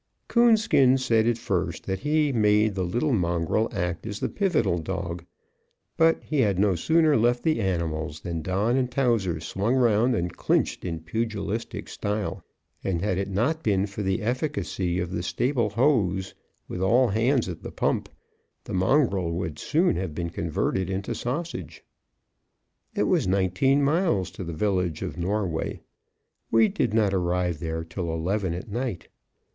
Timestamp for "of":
14.99-15.11, 25.03-25.15